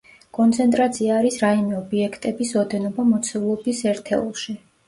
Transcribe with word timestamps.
კონცენტრაცია 0.35 1.17
არის 1.23 1.37
რაიმე 1.43 1.77
ობიექტების 1.81 2.57
ოდენობა 2.65 3.09
მოცულობის 3.13 3.87
ერთეულში. 3.93 4.61